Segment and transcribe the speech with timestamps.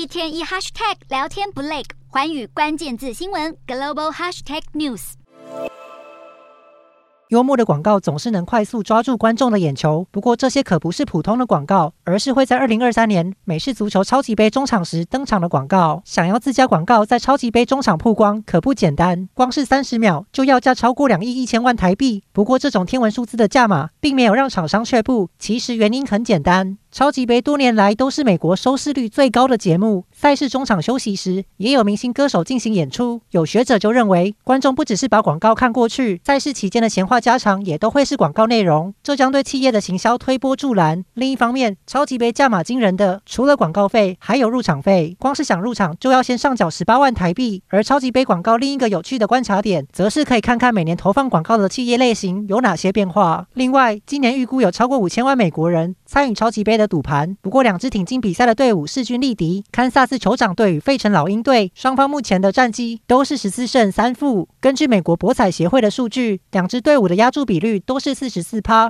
[0.00, 5.12] 一天一 hashtag 聊天不累，环宇关键字新闻 global hashtag news。
[7.28, 16.02] 幽默的广告总是能快速抓住观众的眼球，不过这些可不是普通的广告，而是会在二零二三年美式足球超级杯中场时登场的广告。
[16.06, 22.24] 想要自家广告在超级杯中场曝光，可不简单，光是三十秒就要价超过两亿一千万台币。
[22.32, 26.78] 不过这种天文数字的价码，并没有让厂商却步，其实原因很简单。
[26.92, 33.20] 超级杯多年来都是美国收视率最高的节目，赛事中场休息时也有明星歌手进行演出。
[33.30, 41.04] 有学者就认为，观众不只是把广告看过去，赛事期间的闲话家常也都会是广告内容，这将对企业的行销推波助澜。
[41.14, 47.62] 另一方面，超级杯价码惊人的，除了广告费，还有入场费，光是想入场就要先上缴十八万台币。
[47.68, 53.46] 而超级杯广告另一个有趣的观察点，则是可以看看每年投放广告的企业类型有哪些变化。
[53.54, 64.48] 另外，今年预估有超过五千万美国人参与超级杯的赌盘，不过两支挺进比赛的队伍势均力敌，堪萨斯酋长队与费城老鹰队，双方目前的战绩都是十四胜三负。
[64.60, 68.88] 根据美国博彩协会的数据，两支队伍的压注比率都是四十四趴。